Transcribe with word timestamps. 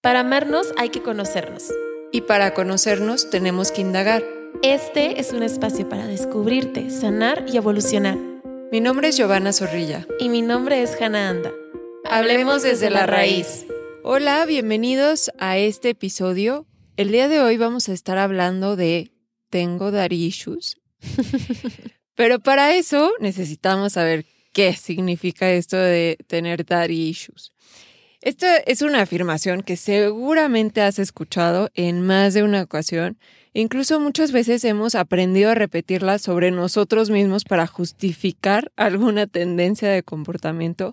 Para 0.00 0.20
amarnos 0.20 0.68
hay 0.76 0.90
que 0.90 1.02
conocernos. 1.02 1.64
Y 2.12 2.20
para 2.20 2.54
conocernos 2.54 3.30
tenemos 3.30 3.72
que 3.72 3.80
indagar. 3.80 4.22
Este 4.62 5.18
es 5.18 5.32
un 5.32 5.42
espacio 5.42 5.88
para 5.88 6.06
descubrirte, 6.06 6.88
sanar 6.90 7.46
y 7.52 7.56
evolucionar. 7.56 8.16
Mi 8.70 8.80
nombre 8.80 9.08
es 9.08 9.16
Giovanna 9.16 9.52
Zorrilla. 9.52 10.06
Y 10.20 10.28
mi 10.28 10.40
nombre 10.40 10.82
es 10.82 10.96
Hannah 11.00 11.30
Anda. 11.30 11.52
Hablemos 12.04 12.62
desde 12.62 12.90
la 12.90 13.06
raíz. 13.06 13.66
Hola, 14.04 14.46
bienvenidos 14.46 15.32
a 15.36 15.58
este 15.58 15.90
episodio. 15.90 16.64
El 16.96 17.10
día 17.10 17.26
de 17.26 17.40
hoy 17.40 17.56
vamos 17.56 17.88
a 17.88 17.92
estar 17.92 18.18
hablando 18.18 18.76
de 18.76 19.10
tengo 19.50 19.90
daddy 19.90 20.26
issues. 20.26 20.80
Pero 22.14 22.38
para 22.38 22.76
eso 22.76 23.12
necesitamos 23.18 23.94
saber 23.94 24.26
qué 24.52 24.74
significa 24.74 25.50
esto 25.50 25.76
de 25.76 26.18
tener 26.28 26.64
daddy 26.64 27.08
issues. 27.08 27.52
Esto 28.28 28.44
es 28.66 28.82
una 28.82 29.00
afirmación 29.00 29.62
que 29.62 29.78
seguramente 29.78 30.82
has 30.82 30.98
escuchado 30.98 31.70
en 31.74 32.02
más 32.02 32.34
de 32.34 32.42
una 32.42 32.60
ocasión. 32.60 33.16
Incluso 33.54 34.00
muchas 34.00 34.32
veces 34.32 34.64
hemos 34.64 34.94
aprendido 34.96 35.50
a 35.50 35.54
repetirla 35.54 36.18
sobre 36.18 36.50
nosotros 36.50 37.08
mismos 37.08 37.44
para 37.44 37.66
justificar 37.66 38.70
alguna 38.76 39.26
tendencia 39.26 39.88
de 39.88 40.02
comportamiento 40.02 40.92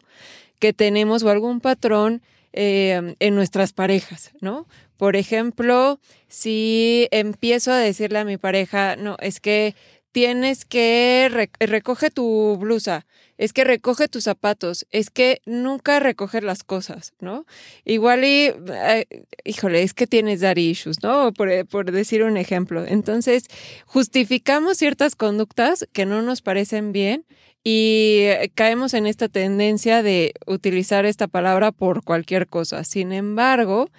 que 0.59 0.71
tenemos 0.71 1.23
o 1.23 1.29
algún 1.29 1.59
patrón 1.59 2.21
eh, 2.53 3.15
en 3.19 3.35
nuestras 3.35 3.73
parejas, 3.73 4.31
¿no? 4.39 4.65
Por 4.95 5.17
ejemplo, 5.17 5.99
si 6.29 7.09
empiezo 7.11 7.73
a 7.73 7.77
decirle 7.77 8.19
a 8.19 8.23
mi 8.23 8.37
pareja, 8.37 8.95
no, 8.95 9.17
es 9.19 9.41
que 9.41 9.75
tienes 10.15 10.63
que 10.63 11.49
recoge 11.59 12.09
tu 12.09 12.55
blusa, 12.55 13.05
es 13.37 13.51
que 13.51 13.65
recoge 13.65 14.07
tus 14.07 14.23
zapatos, 14.23 14.87
es 14.89 15.09
que 15.09 15.41
nunca 15.45 15.99
recoger 15.99 16.41
las 16.45 16.63
cosas, 16.63 17.11
¿no? 17.19 17.45
Igual 17.83 18.23
y, 18.23 18.53
eh, 18.71 19.07
híjole, 19.43 19.83
es 19.83 19.93
que 19.93 20.07
tienes 20.07 20.39
dar 20.39 20.57
issues, 20.57 21.03
¿no? 21.03 21.33
Por, 21.33 21.67
por 21.67 21.91
decir 21.91 22.23
un 22.23 22.37
ejemplo. 22.37 22.85
Entonces, 22.87 23.47
justificamos 23.85 24.77
ciertas 24.77 25.17
conductas 25.17 25.85
que 25.91 26.05
no 26.05 26.21
nos 26.21 26.41
parecen 26.41 26.93
bien 26.93 27.25
y 27.61 28.27
caemos 28.53 28.93
en 28.93 29.07
esta 29.07 29.27
tendencia 29.27 30.01
de 30.01 30.31
utilizar 30.47 31.05
esta 31.05 31.27
palabra 31.27 31.73
por 31.73 32.05
cualquier 32.05 32.47
cosa. 32.47 32.85
Sin 32.85 33.11
embargo, 33.11 33.89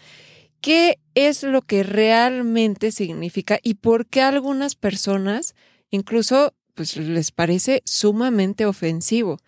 ¿qué 0.62 0.98
es 1.14 1.42
lo 1.42 1.60
que 1.60 1.82
realmente 1.82 2.90
significa 2.90 3.58
y 3.62 3.74
por 3.74 4.06
qué 4.06 4.22
algunas 4.22 4.76
personas 4.76 5.54
incluso 5.90 6.54
pues 6.74 6.96
les 6.96 7.30
parece 7.30 7.82
sumamente 7.84 8.66
ofensivo. 8.66 9.38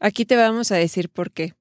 Aquí 0.00 0.24
te 0.24 0.36
vamos 0.36 0.70
a 0.70 0.76
decir 0.76 1.08
por 1.08 1.30
qué. 1.30 1.54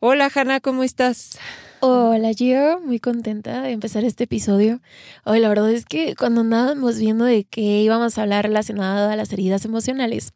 Hola 0.00 0.30
Hanna, 0.34 0.60
¿cómo 0.60 0.82
estás? 0.82 1.38
Hola 1.80 2.32
Gio, 2.32 2.80
muy 2.80 2.98
contenta 2.98 3.60
de 3.60 3.70
empezar 3.70 4.04
este 4.04 4.24
episodio. 4.24 4.80
Hoy 5.24 5.38
la 5.38 5.48
verdad 5.48 5.70
es 5.70 5.84
que 5.84 6.14
cuando 6.16 6.40
andábamos 6.40 6.98
viendo 6.98 7.26
de 7.26 7.44
qué 7.44 7.82
íbamos 7.82 8.16
a 8.16 8.22
hablar 8.22 8.46
relacionado 8.46 9.10
a 9.10 9.16
las 9.16 9.32
heridas 9.32 9.66
emocionales, 9.66 10.32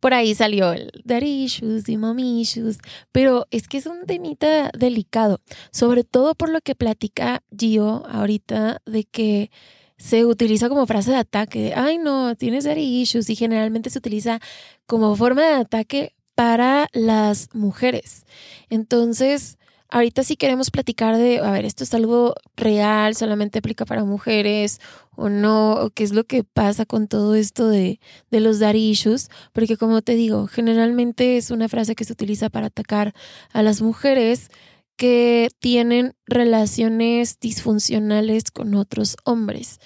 por 0.00 0.14
ahí 0.14 0.34
salió 0.34 0.72
el 0.72 0.90
daddy 1.04 1.44
issues 1.44 1.88
y 1.88 1.98
mommy 1.98 2.40
issues, 2.40 2.78
pero 3.12 3.46
es 3.50 3.68
que 3.68 3.76
es 3.76 3.86
un 3.86 4.06
temita 4.06 4.70
delicado, 4.76 5.40
sobre 5.70 6.02
todo 6.02 6.34
por 6.34 6.48
lo 6.48 6.60
que 6.62 6.74
platica 6.74 7.42
Gio 7.56 8.06
ahorita 8.06 8.80
de 8.86 9.04
que 9.04 9.50
se 9.96 10.24
utiliza 10.24 10.68
como 10.68 10.86
frase 10.86 11.10
de 11.10 11.16
ataque. 11.18 11.72
Ay, 11.74 11.98
no, 11.98 12.34
tienes 12.36 12.64
daddy 12.64 13.02
issues. 13.02 13.30
Y 13.30 13.36
generalmente 13.36 13.90
se 13.90 13.98
utiliza 13.98 14.40
como 14.86 15.14
forma 15.16 15.42
de 15.42 15.54
ataque 15.54 16.14
para 16.34 16.88
las 16.92 17.48
mujeres. 17.54 18.24
Entonces, 18.68 19.58
ahorita 19.88 20.22
sí 20.22 20.36
queremos 20.36 20.70
platicar 20.70 21.16
de, 21.16 21.40
a 21.40 21.50
ver, 21.50 21.64
esto 21.64 21.84
es 21.84 21.94
algo 21.94 22.34
real, 22.56 23.14
solamente 23.14 23.58
aplica 23.58 23.84
para 23.86 24.04
mujeres 24.04 24.80
o 25.16 25.30
no, 25.30 25.72
o 25.72 25.90
qué 25.90 26.04
es 26.04 26.12
lo 26.12 26.24
que 26.24 26.44
pasa 26.44 26.84
con 26.84 27.08
todo 27.08 27.34
esto 27.34 27.68
de, 27.68 28.00
de 28.30 28.40
los 28.40 28.58
daddy 28.58 28.90
issues, 28.90 29.30
porque 29.52 29.78
como 29.78 30.02
te 30.02 30.14
digo, 30.14 30.46
generalmente 30.46 31.38
es 31.38 31.50
una 31.50 31.68
frase 31.68 31.94
que 31.94 32.04
se 32.04 32.12
utiliza 32.12 32.50
para 32.50 32.66
atacar 32.66 33.14
a 33.52 33.62
las 33.62 33.80
mujeres 33.80 34.50
que 34.96 35.50
tienen 35.58 36.14
relaciones 36.26 37.38
disfuncionales 37.38 38.50
con 38.50 38.74
otros 38.74 39.16
hombres. 39.24 39.78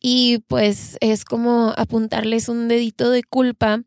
Y 0.00 0.44
pues 0.46 0.96
es 1.00 1.24
como 1.24 1.72
apuntarles 1.76 2.48
un 2.48 2.68
dedito 2.68 3.10
de 3.10 3.24
culpa 3.24 3.82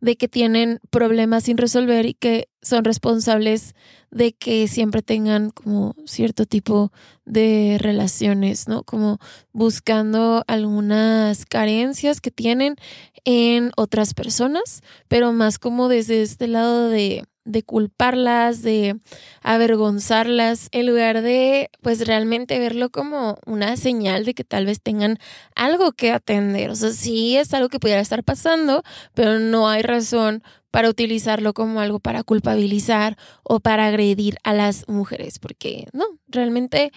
de 0.00 0.16
que 0.16 0.28
tienen 0.28 0.78
problemas 0.90 1.44
sin 1.44 1.56
resolver 1.56 2.06
y 2.06 2.14
que 2.14 2.48
son 2.62 2.84
responsables 2.84 3.74
de 4.10 4.32
que 4.32 4.68
siempre 4.68 5.02
tengan 5.02 5.50
como 5.50 5.94
cierto 6.04 6.46
tipo 6.46 6.92
de 7.24 7.78
relaciones, 7.80 8.68
¿no? 8.68 8.84
Como 8.84 9.18
buscando 9.52 10.44
algunas 10.46 11.44
carencias 11.46 12.20
que 12.20 12.30
tienen 12.30 12.76
en 13.24 13.72
otras 13.76 14.14
personas, 14.14 14.82
pero 15.08 15.32
más 15.32 15.58
como 15.58 15.88
desde 15.88 16.22
este 16.22 16.46
lado 16.46 16.88
de 16.88 17.24
de 17.46 17.62
culparlas, 17.62 18.62
de 18.62 18.96
avergonzarlas, 19.42 20.68
en 20.72 20.86
lugar 20.86 21.22
de 21.22 21.70
pues 21.80 22.06
realmente 22.06 22.58
verlo 22.58 22.90
como 22.90 23.38
una 23.46 23.76
señal 23.76 24.24
de 24.24 24.34
que 24.34 24.44
tal 24.44 24.66
vez 24.66 24.82
tengan 24.82 25.18
algo 25.54 25.92
que 25.92 26.12
atender. 26.12 26.70
O 26.70 26.76
sea, 26.76 26.90
sí 26.90 27.36
es 27.36 27.54
algo 27.54 27.68
que 27.68 27.80
pudiera 27.80 28.00
estar 28.00 28.22
pasando, 28.24 28.82
pero 29.14 29.38
no 29.38 29.68
hay 29.68 29.82
razón 29.82 30.42
para 30.70 30.90
utilizarlo 30.90 31.54
como 31.54 31.80
algo 31.80 32.00
para 32.00 32.22
culpabilizar 32.22 33.16
o 33.42 33.60
para 33.60 33.86
agredir 33.86 34.36
a 34.44 34.52
las 34.52 34.86
mujeres, 34.88 35.38
porque 35.38 35.86
no, 35.94 36.04
realmente 36.28 36.92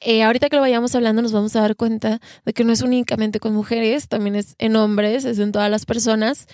eh, 0.00 0.22
ahorita 0.22 0.48
que 0.48 0.56
lo 0.56 0.62
vayamos 0.62 0.94
hablando 0.94 1.22
nos 1.22 1.32
vamos 1.32 1.56
a 1.56 1.60
dar 1.60 1.76
cuenta 1.76 2.20
de 2.44 2.52
que 2.52 2.64
no 2.64 2.72
es 2.72 2.82
únicamente 2.82 3.40
con 3.40 3.52
mujeres, 3.52 4.08
también 4.08 4.36
es 4.36 4.54
en 4.58 4.76
hombres, 4.76 5.24
es 5.24 5.38
en 5.38 5.52
todas 5.52 5.70
las 5.70 5.86
personas 5.86 6.46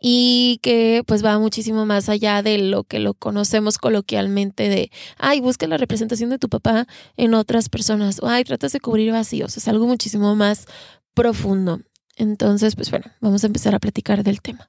y 0.00 0.58
que 0.62 1.02
pues 1.06 1.24
va 1.24 1.38
muchísimo 1.38 1.86
más 1.86 2.08
allá 2.08 2.42
de 2.42 2.58
lo 2.58 2.84
que 2.84 2.98
lo 2.98 3.14
conocemos 3.14 3.78
coloquialmente 3.78 4.68
de, 4.68 4.90
ay, 5.18 5.40
busca 5.40 5.66
la 5.66 5.78
representación 5.78 6.30
de 6.30 6.38
tu 6.38 6.48
papá 6.48 6.86
en 7.16 7.34
otras 7.34 7.68
personas 7.68 8.20
o 8.22 8.28
ay, 8.28 8.44
tratas 8.44 8.72
de 8.72 8.80
cubrir 8.80 9.12
vacíos, 9.12 9.56
es 9.56 9.68
algo 9.68 9.86
muchísimo 9.86 10.34
más 10.36 10.66
profundo. 11.14 11.80
Entonces, 12.16 12.76
pues 12.76 12.90
bueno, 12.90 13.06
vamos 13.20 13.42
a 13.44 13.46
empezar 13.46 13.74
a 13.74 13.80
platicar 13.80 14.22
del 14.22 14.42
tema. 14.42 14.68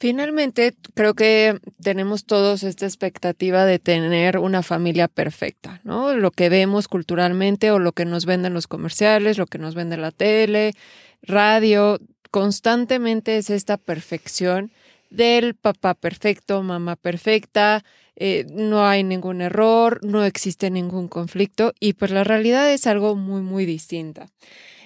Finalmente, 0.00 0.76
creo 0.94 1.14
que 1.14 1.58
tenemos 1.82 2.24
todos 2.24 2.62
esta 2.62 2.86
expectativa 2.86 3.64
de 3.64 3.80
tener 3.80 4.38
una 4.38 4.62
familia 4.62 5.08
perfecta, 5.08 5.80
¿no? 5.82 6.14
Lo 6.14 6.30
que 6.30 6.48
vemos 6.48 6.86
culturalmente 6.86 7.72
o 7.72 7.80
lo 7.80 7.90
que 7.90 8.04
nos 8.04 8.24
venden 8.24 8.54
los 8.54 8.68
comerciales, 8.68 9.38
lo 9.38 9.46
que 9.46 9.58
nos 9.58 9.74
vende 9.74 9.96
la 9.96 10.12
tele, 10.12 10.74
radio, 11.20 11.98
constantemente 12.30 13.38
es 13.38 13.50
esta 13.50 13.76
perfección 13.76 14.70
del 15.10 15.54
papá 15.56 15.94
perfecto, 15.94 16.62
mamá 16.62 16.94
perfecta, 16.94 17.84
eh, 18.14 18.46
no 18.50 18.86
hay 18.86 19.02
ningún 19.02 19.40
error, 19.40 19.98
no 20.04 20.24
existe 20.24 20.70
ningún 20.70 21.08
conflicto 21.08 21.72
y 21.80 21.94
pues 21.94 22.12
la 22.12 22.22
realidad 22.22 22.72
es 22.72 22.86
algo 22.86 23.16
muy, 23.16 23.40
muy 23.40 23.66
distinta. 23.66 24.28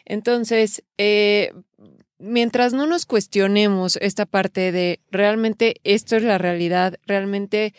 Entonces, 0.06 0.84
eh, 0.96 1.52
mientras 2.22 2.72
no 2.72 2.86
nos 2.86 3.04
cuestionemos 3.04 3.96
esta 3.96 4.26
parte 4.26 4.72
de 4.72 5.00
realmente 5.10 5.76
esto 5.84 6.16
es 6.16 6.22
la 6.22 6.38
realidad, 6.38 6.98
realmente 7.06 7.74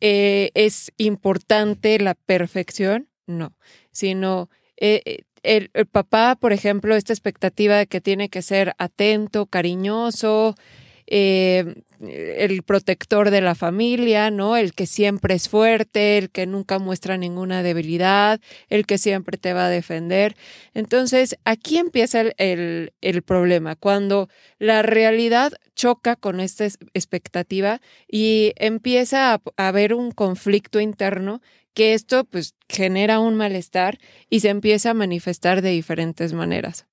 eh, 0.00 0.50
es 0.54 0.92
importante 0.96 1.98
la 2.00 2.14
perfección, 2.14 3.08
no, 3.26 3.54
sino 3.92 4.48
eh, 4.76 5.02
eh, 5.04 5.24
el, 5.42 5.70
el, 5.74 5.86
papá, 5.86 6.36
por 6.40 6.52
ejemplo, 6.52 6.96
esta 6.96 7.12
expectativa 7.12 7.76
de 7.76 7.86
que 7.86 8.00
tiene 8.00 8.28
que 8.28 8.42
ser 8.42 8.74
atento, 8.78 9.46
cariñoso, 9.46 10.56
eh, 11.14 11.74
el 12.00 12.62
protector 12.62 13.30
de 13.30 13.42
la 13.42 13.54
familia, 13.54 14.30
¿no? 14.30 14.56
El 14.56 14.72
que 14.72 14.86
siempre 14.86 15.34
es 15.34 15.50
fuerte, 15.50 16.16
el 16.16 16.30
que 16.30 16.46
nunca 16.46 16.78
muestra 16.78 17.18
ninguna 17.18 17.62
debilidad, 17.62 18.40
el 18.70 18.86
que 18.86 18.96
siempre 18.96 19.36
te 19.36 19.52
va 19.52 19.66
a 19.66 19.68
defender. 19.68 20.34
Entonces, 20.72 21.36
aquí 21.44 21.76
empieza 21.76 22.22
el, 22.38 22.94
el, 23.02 23.22
problema, 23.22 23.76
cuando 23.76 24.30
la 24.58 24.80
realidad 24.80 25.52
choca 25.76 26.16
con 26.16 26.40
esta 26.40 26.64
expectativa 26.94 27.82
y 28.08 28.54
empieza 28.56 29.34
a, 29.34 29.42
a 29.58 29.68
haber 29.68 29.92
un 29.92 30.12
conflicto 30.12 30.80
interno 30.80 31.42
que 31.74 31.92
esto 31.92 32.24
pues 32.24 32.54
genera 32.70 33.20
un 33.20 33.34
malestar 33.34 33.98
y 34.30 34.40
se 34.40 34.48
empieza 34.48 34.90
a 34.90 34.94
manifestar 34.94 35.60
de 35.60 35.70
diferentes 35.72 36.32
maneras. 36.32 36.86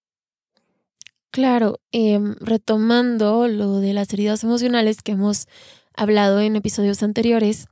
Claro, 1.32 1.80
eh, 1.92 2.20
retomando 2.40 3.48
lo 3.48 3.80
de 3.80 3.94
las 3.94 4.12
heridas 4.14 4.44
emocionales 4.44 5.04
que 5.04 5.12
hemos 5.12 5.48
hablado 5.96 6.40
en 6.40 6.56
episodios 6.56 7.04
anteriores, 7.04 7.68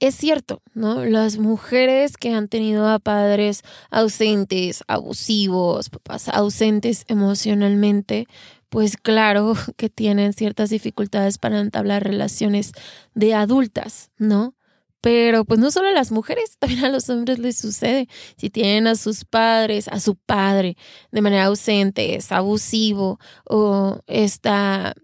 es 0.00 0.16
cierto, 0.16 0.62
¿no? 0.74 1.04
Las 1.04 1.38
mujeres 1.38 2.16
que 2.16 2.32
han 2.34 2.48
tenido 2.48 2.88
a 2.88 2.98
padres 2.98 3.62
ausentes, 3.90 4.82
abusivos, 4.88 5.90
papás 5.90 6.28
ausentes 6.28 7.04
emocionalmente, 7.06 8.26
pues 8.68 8.96
claro 8.96 9.54
que 9.76 9.90
tienen 9.90 10.32
ciertas 10.32 10.70
dificultades 10.70 11.38
para 11.38 11.60
entablar 11.60 12.02
relaciones 12.02 12.72
de 13.14 13.34
adultas, 13.34 14.10
¿no? 14.18 14.54
Pero 15.02 15.44
pues 15.44 15.60
no 15.60 15.70
solo 15.70 15.88
a 15.88 15.92
las 15.92 16.12
mujeres, 16.12 16.56
también 16.58 16.84
a 16.86 16.88
los 16.88 17.10
hombres 17.10 17.38
les 17.38 17.58
sucede. 17.58 18.08
Si 18.38 18.48
tienen 18.48 18.86
a 18.86 18.94
sus 18.94 19.26
padres, 19.26 19.88
a 19.88 20.00
su 20.00 20.16
padre 20.16 20.76
de 21.10 21.20
manera 21.20 21.44
ausente, 21.46 22.14
es 22.14 22.32
abusivo 22.32 23.18
o 23.44 24.00
está 24.06 24.94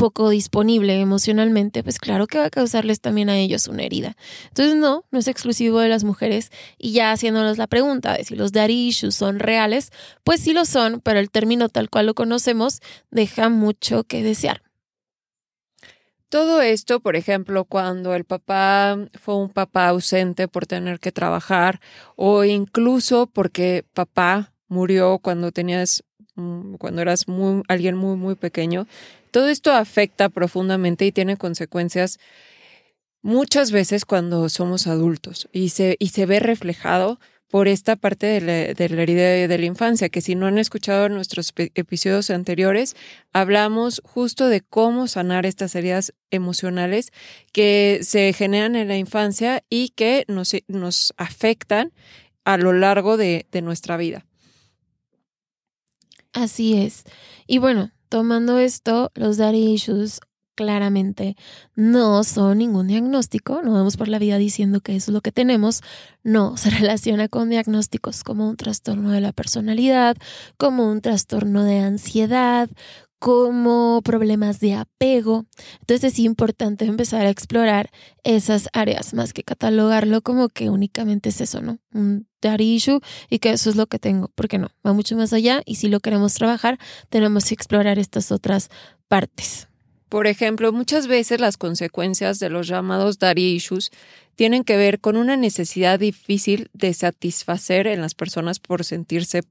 poco 0.00 0.30
disponible 0.30 0.98
emocionalmente, 0.98 1.82
pues 1.82 1.98
claro 1.98 2.26
que 2.26 2.38
va 2.38 2.46
a 2.46 2.50
causarles 2.50 3.02
también 3.02 3.28
a 3.28 3.36
ellos 3.36 3.68
una 3.68 3.82
herida. 3.82 4.16
Entonces 4.48 4.74
no, 4.74 5.04
no 5.10 5.18
es 5.18 5.28
exclusivo 5.28 5.78
de 5.78 5.90
las 5.90 6.04
mujeres. 6.04 6.50
Y 6.78 6.92
ya 6.92 7.12
haciéndonos 7.12 7.58
la 7.58 7.66
pregunta 7.66 8.14
de 8.16 8.24
si 8.24 8.34
los 8.34 8.52
daddy 8.52 8.92
son 8.92 9.38
reales, 9.38 9.92
pues 10.24 10.40
sí 10.40 10.54
lo 10.54 10.64
son, 10.64 11.02
pero 11.02 11.20
el 11.20 11.30
término 11.30 11.68
tal 11.68 11.90
cual 11.90 12.06
lo 12.06 12.14
conocemos 12.14 12.80
deja 13.10 13.50
mucho 13.50 14.04
que 14.04 14.22
desear. 14.22 14.62
Todo 16.30 16.62
esto, 16.62 17.00
por 17.00 17.16
ejemplo, 17.16 17.64
cuando 17.64 18.14
el 18.14 18.24
papá 18.24 18.96
fue 19.20 19.34
un 19.36 19.50
papá 19.50 19.88
ausente 19.88 20.46
por 20.46 20.64
tener 20.64 21.00
que 21.00 21.10
trabajar 21.10 21.80
o 22.14 22.44
incluso 22.44 23.26
porque 23.26 23.84
papá 23.94 24.54
murió 24.68 25.18
cuando 25.18 25.50
tenías 25.50 26.04
mm, 26.36 26.74
cuando 26.76 27.02
eras 27.02 27.26
muy, 27.26 27.64
alguien 27.66 27.96
muy 27.96 28.16
muy 28.16 28.36
pequeño 28.36 28.86
todo 29.32 29.48
esto 29.48 29.72
afecta 29.72 30.28
profundamente 30.28 31.04
y 31.04 31.10
tiene 31.10 31.36
consecuencias 31.36 32.20
muchas 33.22 33.72
veces 33.72 34.04
cuando 34.04 34.48
somos 34.48 34.86
adultos 34.86 35.48
y 35.52 35.70
se, 35.70 35.96
y 35.98 36.08
se 36.08 36.26
ve 36.26 36.38
reflejado 36.38 37.18
por 37.50 37.66
esta 37.66 37.96
parte 37.96 38.26
de 38.26 38.40
la, 38.40 38.74
de 38.74 38.88
la, 38.88 39.02
herida 39.02 39.48
de 39.48 39.58
la 39.58 39.66
infancia, 39.66 40.08
que 40.08 40.20
si 40.20 40.36
no 40.36 40.46
han 40.46 40.58
escuchado 40.58 41.08
nuestros 41.08 41.52
episodios 41.56 42.30
anteriores, 42.30 42.94
hablamos 43.32 44.00
justo 44.04 44.48
de 44.48 44.60
cómo 44.60 45.08
sanar 45.08 45.46
estas 45.46 45.74
heridas 45.74 46.14
emocionales 46.30 47.12
que 47.52 48.00
se 48.02 48.32
generan 48.32 48.76
en 48.76 48.86
la 48.86 48.96
infancia 48.96 49.64
y 49.68 49.88
que 49.90 50.24
nos, 50.28 50.54
nos 50.68 51.12
afectan 51.16 51.92
a 52.44 52.56
lo 52.56 52.72
largo 52.72 53.16
de, 53.16 53.46
de 53.50 53.62
nuestra 53.62 53.96
vida. 53.96 54.24
Así 56.32 56.80
es. 56.80 57.02
Y 57.48 57.58
bueno, 57.58 57.90
tomando 58.08 58.58
esto, 58.58 59.10
los 59.14 59.38
daddy 59.38 59.72
issues 59.72 60.20
claramente 60.60 61.36
no 61.74 62.22
son 62.22 62.58
ningún 62.58 62.86
diagnóstico, 62.86 63.62
no 63.62 63.72
vamos 63.72 63.96
por 63.96 64.08
la 64.08 64.18
vida 64.18 64.36
diciendo 64.36 64.82
que 64.82 64.94
eso 64.94 65.10
es 65.10 65.14
lo 65.14 65.22
que 65.22 65.32
tenemos, 65.32 65.80
no, 66.22 66.58
se 66.58 66.68
relaciona 66.80 67.28
con 67.28 67.48
diagnósticos 67.48 68.22
como 68.22 68.46
un 68.46 68.58
trastorno 68.58 69.10
de 69.10 69.22
la 69.22 69.32
personalidad, 69.32 70.18
como 70.58 70.90
un 70.90 71.00
trastorno 71.00 71.64
de 71.64 71.78
ansiedad, 71.78 72.68
como 73.18 74.02
problemas 74.02 74.60
de 74.60 74.74
apego. 74.74 75.46
Entonces 75.80 76.12
es 76.12 76.18
importante 76.18 76.84
empezar 76.84 77.24
a 77.24 77.30
explorar 77.30 77.90
esas 78.22 78.68
áreas 78.74 79.14
más 79.14 79.32
que 79.32 79.42
catalogarlo 79.42 80.20
como 80.20 80.50
que 80.50 80.68
únicamente 80.68 81.30
es 81.30 81.40
eso, 81.40 81.62
¿no? 81.62 81.78
Un 81.94 82.26
daddy 82.42 82.74
issue 82.74 83.00
y 83.30 83.38
que 83.38 83.52
eso 83.52 83.70
es 83.70 83.76
lo 83.76 83.86
que 83.86 83.98
tengo, 83.98 84.30
porque 84.34 84.58
no, 84.58 84.68
va 84.86 84.92
mucho 84.92 85.16
más 85.16 85.32
allá 85.32 85.62
y 85.64 85.76
si 85.76 85.88
lo 85.88 86.00
queremos 86.00 86.34
trabajar 86.34 86.78
tenemos 87.08 87.46
que 87.46 87.54
explorar 87.54 87.98
estas 87.98 88.30
otras 88.30 88.68
partes. 89.08 89.69
Por 90.10 90.26
ejemplo, 90.26 90.72
muchas 90.72 91.06
veces 91.06 91.40
las 91.40 91.56
consecuencias 91.56 92.40
de 92.40 92.50
los 92.50 92.66
llamados 92.66 93.20
daddy 93.20 93.54
issues 93.54 93.90
tienen 94.34 94.64
que 94.64 94.76
ver 94.76 94.98
con 94.98 95.16
una 95.16 95.36
necesidad 95.36 96.00
difícil 96.00 96.68
de 96.72 96.92
satisfacer 96.94 97.86
en 97.86 98.00
las 98.00 98.14
personas 98.14 98.58
por 98.58 98.84
sentirse 98.84 99.42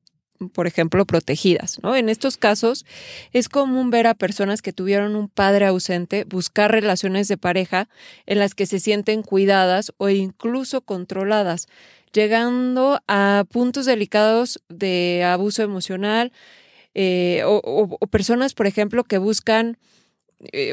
por 0.53 0.67
ejemplo, 0.67 1.05
protegidas. 1.05 1.79
En 1.83 2.07
estos 2.07 2.37
casos 2.37 2.85
es 3.33 3.49
común 3.49 3.89
ver 3.89 4.07
a 4.07 4.13
personas 4.13 4.61
que 4.61 4.71
tuvieron 4.71 5.17
un 5.17 5.27
padre 5.27 5.65
ausente 5.65 6.23
buscar 6.23 6.71
relaciones 6.71 7.27
de 7.27 7.37
pareja 7.37 7.89
en 8.25 8.39
las 8.39 8.55
que 8.55 8.65
se 8.65 8.79
sienten 8.79 9.21
cuidadas 9.21 9.91
o 9.97 10.07
incluso 10.07 10.79
controladas, 10.79 11.67
llegando 12.13 13.01
a 13.07 13.45
puntos 13.51 13.85
delicados 13.85 14.61
de 14.69 15.25
abuso 15.25 15.61
emocional 15.61 16.31
eh, 16.95 17.43
o 17.45 17.97
personas, 18.09 18.53
por 18.53 18.65
ejemplo, 18.65 19.03
que 19.03 19.17
buscan 19.17 19.77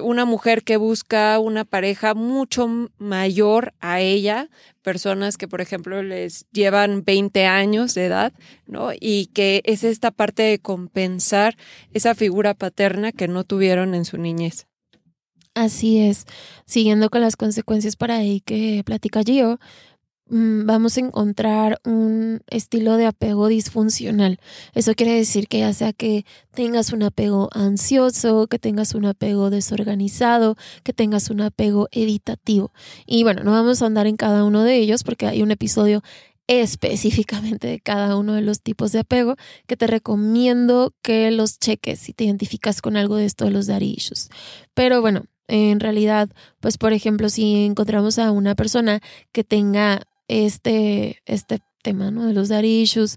una 0.03 0.25
mujer 0.25 0.63
que 0.63 0.77
busca 0.77 1.39
una 1.39 1.65
pareja 1.65 2.15
mucho 2.15 2.69
mayor 2.99 3.75
a 3.81 4.01
ella, 4.01 4.49
personas 4.83 5.37
que, 5.37 5.49
por 5.49 5.61
ejemplo, 5.61 6.03
les 6.03 6.47
llevan 6.53 7.05
20 7.05 7.47
años 7.47 7.95
de 7.95 8.07
edad, 8.07 8.33
¿no? 8.67 8.91
Y 8.99 9.27
que 9.35 9.63
es 9.65 9.83
esta 9.83 10.13
parte 10.13 10.43
de 10.45 10.59
compensar 10.61 11.57
esa 11.93 12.15
figura 12.15 12.55
paterna 12.55 13.11
que 13.11 13.27
no 13.27 13.43
tuvieron 13.45 13.95
en 13.95 14.05
su 14.05 14.19
niñez. 14.19 14.67
Así 15.55 15.99
es. 15.99 16.27
Siguiendo 16.67 17.09
con 17.11 17.23
las 17.23 17.35
consecuencias 17.35 17.97
para 17.97 18.17
ahí 18.17 18.41
que 18.43 18.83
platica 18.85 19.23
Gio, 19.23 19.59
vamos 20.29 20.97
a 20.97 21.01
encontrar 21.01 21.81
un 21.85 22.41
estilo 22.49 22.97
de 22.97 23.07
apego 23.07 23.49
disfuncional. 23.49 24.39
Eso 24.75 24.95
quiere 24.95 25.15
decir 25.15 25.49
que 25.49 25.61
ya 25.61 25.73
sea 25.73 25.93
que 25.93 26.25
tengas 26.53 26.93
un 26.93 27.03
apego 27.03 27.49
ansioso, 27.53 28.47
que 28.47 28.59
tengas 28.59 28.95
un 28.95 29.07
apego 29.07 29.51
desorganizado, 29.51 30.57
que 30.83 30.93
tengas 30.93 31.31
un 31.31 31.43
apego 31.43 31.89
evitativo. 31.93 32.73
Y 33.07 33.23
bueno, 33.23 33.45
no 33.45 33.53
vamos 33.53 33.83
a 33.83 33.87
andar 33.87 34.07
en 34.07 34.17
cada 34.17 34.45
uno 34.45 34.63
de 34.63 34.77
ellos 34.77 35.05
porque 35.05 35.27
hay 35.27 35.43
un 35.43 35.51
episodio 35.51 36.03
específicamente 36.49 37.67
de 37.67 37.81
cada 37.81 38.17
uno 38.17 38.35
de 38.35 38.41
los 38.41 38.61
tipos 38.63 38.93
de 38.93 39.01
apego 39.01 39.35
que 39.67 39.77
te 39.77 39.89
recomiendo 39.89 40.95
que 41.03 41.31
los 41.33 41.59
cheques 41.59 41.99
si 41.99 42.13
te 42.13 42.25
identificas 42.25 42.83
con 42.83 42.97
algo 42.97 43.17
de 43.17 43.25
esto 43.25 43.51
los 43.51 43.67
daddy 43.67 43.95
issues. 43.97 44.29
Pero 44.75 45.01
bueno, 45.01 45.25
en 45.49 45.81
realidad, 45.81 46.29
pues 46.61 46.79
por 46.79 46.93
ejemplo, 46.93 47.29
si 47.29 47.65
encontramos 47.65 48.19
a 48.19 48.31
una 48.31 48.55
persona 48.55 49.01
que 49.33 49.45
tenga 49.45 50.03
este, 50.29 51.23
este 51.27 51.61
tema, 51.83 52.11
¿no? 52.11 52.27
De 52.27 52.33
los 52.33 52.51
issues, 52.51 53.17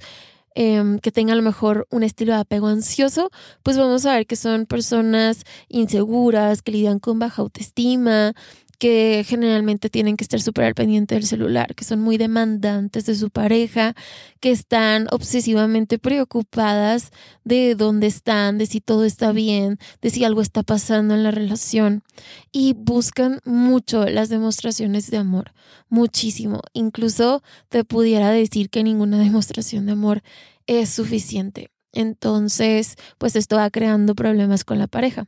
em, 0.55 0.99
que 0.99 1.11
tenga 1.11 1.33
a 1.33 1.35
lo 1.35 1.41
mejor 1.41 1.87
un 1.89 2.03
estilo 2.03 2.33
de 2.33 2.39
apego 2.39 2.67
ansioso, 2.67 3.29
pues 3.63 3.77
vamos 3.77 4.05
a 4.05 4.13
ver 4.15 4.27
que 4.27 4.35
son 4.35 4.65
personas 4.65 5.43
inseguras, 5.69 6.61
que 6.61 6.71
lidian 6.71 6.99
con 6.99 7.19
baja 7.19 7.41
autoestima, 7.41 8.33
que 8.79 9.25
generalmente 9.27 9.89
tienen 9.89 10.15
que 10.15 10.23
estar 10.23 10.41
súper 10.41 10.63
al 10.63 10.73
pendiente 10.73 11.15
del 11.15 11.25
celular, 11.25 11.75
que 11.75 11.83
son 11.83 11.99
muy 11.99 12.17
demandantes 12.17 13.05
de 13.05 13.13
su 13.13 13.29
pareja, 13.29 13.93
que 14.39 14.51
están 14.51 15.07
obsesivamente 15.11 15.99
preocupadas 15.99 17.11
de 17.43 17.75
dónde 17.75 18.07
están, 18.07 18.57
de 18.57 18.65
si 18.65 18.79
todo 18.79 19.03
está 19.03 19.33
bien, 19.33 19.77
de 20.01 20.09
si 20.09 20.23
algo 20.23 20.41
está 20.41 20.63
pasando 20.63 21.13
en 21.13 21.23
la 21.23 21.31
relación 21.31 22.03
y 22.53 22.73
buscan 22.73 23.41
mucho 23.43 24.05
las 24.05 24.29
demostraciones 24.29 25.11
de 25.11 25.17
amor, 25.17 25.53
muchísimo. 25.89 26.61
Incluso 26.71 27.43
te 27.67 27.83
pudiera 27.83 28.31
decir 28.31 28.69
que 28.69 28.83
ninguna 28.83 29.19
demostración 29.19 29.85
de 29.85 29.91
amor 29.91 30.23
es 30.67 30.89
suficiente. 30.89 31.69
Entonces, 31.91 32.95
pues 33.17 33.35
esto 33.35 33.57
va 33.57 33.69
creando 33.71 34.15
problemas 34.15 34.63
con 34.63 34.79
la 34.79 34.87
pareja. 34.87 35.27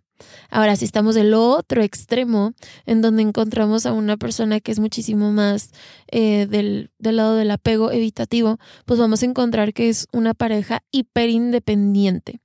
Ahora, 0.49 0.75
si 0.75 0.85
estamos 0.85 1.15
del 1.15 1.33
otro 1.33 1.81
extremo, 1.83 2.53
en 2.85 3.01
donde 3.01 3.21
encontramos 3.21 3.85
a 3.85 3.93
una 3.93 4.17
persona 4.17 4.59
que 4.59 4.71
es 4.71 4.79
muchísimo 4.79 5.31
más 5.31 5.71
eh, 6.07 6.47
del, 6.49 6.91
del, 6.99 7.15
lado 7.15 7.35
del 7.35 7.51
apego 7.51 7.91
evitativo, 7.91 8.57
pues 8.85 8.99
vamos 8.99 9.23
a 9.23 9.25
encontrar 9.25 9.73
que 9.73 9.89
es 9.89 10.07
una 10.11 10.33
pareja 10.33 10.83
hiperindependiente 10.91 12.41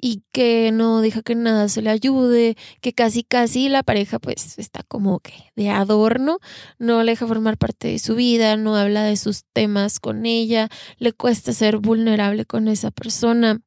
y 0.00 0.22
que 0.32 0.70
no 0.72 1.00
deja 1.00 1.22
que 1.22 1.34
nada 1.34 1.68
se 1.68 1.82
le 1.82 1.90
ayude, 1.90 2.56
que 2.80 2.92
casi 2.92 3.22
casi 3.24 3.68
la 3.68 3.82
pareja 3.82 4.18
pues 4.18 4.58
está 4.58 4.82
como 4.82 5.20
que 5.20 5.32
de 5.54 5.70
adorno, 5.70 6.38
no 6.78 7.02
le 7.02 7.12
deja 7.12 7.26
formar 7.26 7.58
parte 7.58 7.88
de 7.88 7.98
su 7.98 8.14
vida, 8.14 8.56
no 8.56 8.76
habla 8.76 9.04
de 9.04 9.16
sus 9.16 9.44
temas 9.52 10.00
con 10.00 10.26
ella, 10.26 10.68
le 10.98 11.12
cuesta 11.12 11.52
ser 11.52 11.78
vulnerable 11.78 12.44
con 12.44 12.68
esa 12.68 12.90
persona. 12.90 13.60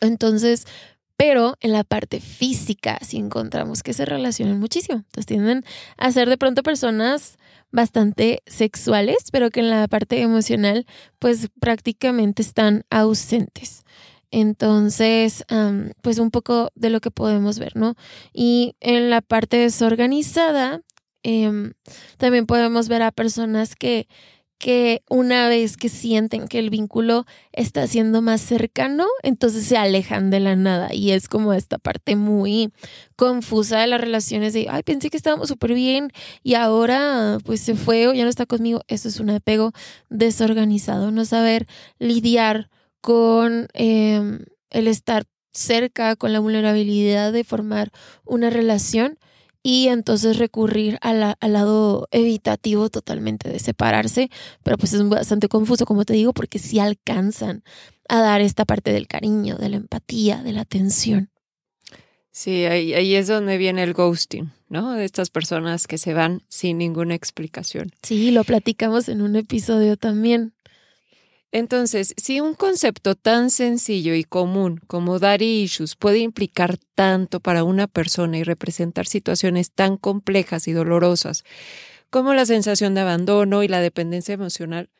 Entonces, 0.00 0.66
pero 1.24 1.56
en 1.60 1.70
la 1.70 1.84
parte 1.84 2.18
física 2.18 2.98
sí 3.00 3.16
encontramos 3.16 3.84
que 3.84 3.92
se 3.92 4.04
relacionan 4.04 4.58
muchísimo. 4.58 5.04
Entonces 5.06 5.26
tienden 5.26 5.64
a 5.96 6.10
ser 6.10 6.28
de 6.28 6.36
pronto 6.36 6.64
personas 6.64 7.38
bastante 7.70 8.42
sexuales, 8.46 9.30
pero 9.30 9.50
que 9.50 9.60
en 9.60 9.70
la 9.70 9.86
parte 9.86 10.20
emocional 10.20 10.84
pues 11.20 11.48
prácticamente 11.60 12.42
están 12.42 12.82
ausentes. 12.90 13.84
Entonces, 14.32 15.44
pues 16.00 16.18
un 16.18 16.32
poco 16.32 16.72
de 16.74 16.90
lo 16.90 17.00
que 17.00 17.12
podemos 17.12 17.60
ver, 17.60 17.76
¿no? 17.76 17.94
Y 18.32 18.74
en 18.80 19.08
la 19.08 19.20
parte 19.20 19.58
desorganizada, 19.58 20.80
em, 21.22 21.74
también 22.16 22.46
podemos 22.46 22.88
ver 22.88 23.02
a 23.02 23.12
personas 23.12 23.76
que 23.76 24.08
que 24.62 25.02
una 25.10 25.48
vez 25.48 25.76
que 25.76 25.88
sienten 25.88 26.46
que 26.46 26.60
el 26.60 26.70
vínculo 26.70 27.26
está 27.50 27.84
siendo 27.88 28.22
más 28.22 28.40
cercano, 28.40 29.08
entonces 29.24 29.64
se 29.66 29.76
alejan 29.76 30.30
de 30.30 30.38
la 30.38 30.54
nada 30.54 30.94
y 30.94 31.10
es 31.10 31.26
como 31.26 31.52
esta 31.52 31.78
parte 31.78 32.14
muy 32.14 32.72
confusa 33.16 33.80
de 33.80 33.88
las 33.88 34.00
relaciones 34.00 34.52
de, 34.52 34.68
ay, 34.70 34.84
pensé 34.84 35.10
que 35.10 35.16
estábamos 35.16 35.48
súper 35.48 35.74
bien 35.74 36.12
y 36.44 36.54
ahora 36.54 37.38
pues 37.44 37.60
se 37.60 37.74
fue 37.74 38.06
o 38.06 38.12
ya 38.12 38.22
no 38.22 38.30
está 38.30 38.46
conmigo. 38.46 38.82
Eso 38.86 39.08
es 39.08 39.18
un 39.18 39.30
apego 39.30 39.72
desorganizado, 40.10 41.10
no 41.10 41.24
saber 41.24 41.66
lidiar 41.98 42.70
con 43.00 43.66
em, 43.74 44.44
el 44.70 44.86
estar 44.86 45.24
cerca, 45.52 46.14
con 46.14 46.32
la 46.32 46.38
vulnerabilidad 46.38 47.32
de 47.32 47.42
formar 47.42 47.90
una 48.24 48.48
relación 48.48 49.18
y 49.62 49.88
entonces 49.88 50.38
recurrir 50.38 50.98
al 51.00 51.36
lado 51.40 52.08
evitativo 52.10 52.90
totalmente 52.90 53.48
de 53.48 53.58
separarse, 53.58 54.30
pero 54.62 54.76
pues 54.76 54.92
es 54.92 55.08
bastante 55.08 55.48
confuso, 55.48 55.86
como 55.86 56.04
te 56.04 56.14
digo, 56.14 56.32
porque 56.32 56.58
sí 56.58 56.78
alcanzan 56.78 57.62
a 58.08 58.20
dar 58.20 58.40
esta 58.40 58.64
parte 58.64 58.92
del 58.92 59.06
cariño, 59.06 59.56
de 59.56 59.68
la 59.68 59.76
empatía, 59.76 60.42
de 60.42 60.52
la 60.52 60.62
atención. 60.62 61.30
Sí, 62.32 62.64
ahí, 62.64 62.94
ahí 62.94 63.14
es 63.14 63.28
donde 63.28 63.58
viene 63.58 63.82
el 63.82 63.92
ghosting, 63.92 64.52
¿no? 64.68 64.92
De 64.92 65.04
estas 65.04 65.28
personas 65.28 65.86
que 65.86 65.98
se 65.98 66.14
van 66.14 66.42
sin 66.48 66.78
ninguna 66.78 67.14
explicación. 67.14 67.90
Sí, 68.02 68.30
lo 68.30 68.42
platicamos 68.42 69.10
en 69.10 69.20
un 69.20 69.36
episodio 69.36 69.98
también. 69.98 70.54
Entonces, 71.52 72.14
si 72.16 72.40
un 72.40 72.54
concepto 72.54 73.14
tan 73.14 73.50
sencillo 73.50 74.14
y 74.14 74.24
común 74.24 74.80
como 74.86 75.18
daddy 75.18 75.62
issues 75.62 75.96
puede 75.96 76.18
implicar 76.18 76.78
tanto 76.94 77.40
para 77.40 77.62
una 77.62 77.86
persona 77.86 78.38
y 78.38 78.42
representar 78.42 79.06
situaciones 79.06 79.70
tan 79.70 79.98
complejas 79.98 80.66
y 80.66 80.72
dolorosas 80.72 81.44
como 82.08 82.34
la 82.34 82.46
sensación 82.46 82.94
de 82.94 83.02
abandono 83.02 83.62
y 83.62 83.68
la 83.68 83.80
dependencia 83.80 84.34
emocional, 84.34 84.90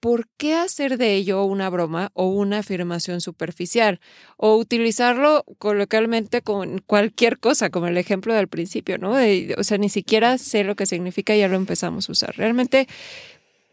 ¿por 0.00 0.26
qué 0.38 0.54
hacer 0.54 0.98
de 0.98 1.14
ello 1.14 1.44
una 1.44 1.68
broma 1.70 2.10
o 2.14 2.28
una 2.28 2.58
afirmación 2.58 3.20
superficial? 3.20 4.00
O 4.36 4.56
utilizarlo 4.56 5.44
coloquialmente 5.58 6.42
con 6.42 6.78
cualquier 6.80 7.38
cosa, 7.38 7.70
como 7.70 7.86
el 7.88 7.96
ejemplo 7.98 8.34
del 8.34 8.48
principio, 8.48 8.98
¿no? 8.98 9.16
o 9.58 9.64
sea, 9.64 9.78
ni 9.78 9.88
siquiera 9.88 10.38
sé 10.38 10.64
lo 10.64 10.76
que 10.76 10.86
significa 10.86 11.36
y 11.36 11.40
ya 11.40 11.48
lo 11.48 11.56
empezamos 11.56 12.08
a 12.08 12.12
usar. 12.12 12.36
Realmente 12.36 12.88